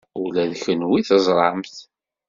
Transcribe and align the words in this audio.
Ula 0.23 0.43
d 0.51 0.53
kenwi 0.63 1.01
teẓram-t. 1.07 1.75